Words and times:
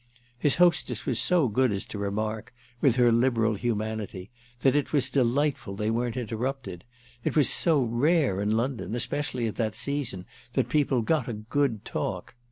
His 0.39 0.55
hostess 0.55 1.05
was 1.05 1.19
so 1.19 1.47
good 1.47 1.71
as 1.71 1.85
to 1.85 1.99
remark, 1.99 2.55
with 2.81 2.95
her 2.95 3.11
liberal 3.11 3.53
humanity, 3.53 4.31
that 4.61 4.75
it 4.75 4.91
was 4.91 5.11
delightful 5.11 5.75
they 5.75 5.91
weren't 5.91 6.17
interrupted; 6.17 6.83
it 7.23 7.35
was 7.35 7.47
so 7.47 7.83
rare 7.83 8.41
in 8.41 8.49
London, 8.57 8.95
especially 8.95 9.45
at 9.45 9.57
that 9.57 9.75
season, 9.75 10.25
that 10.53 10.69
people 10.69 11.03
got 11.03 11.27
a 11.27 11.33
good 11.33 11.85
talk. 11.85 12.33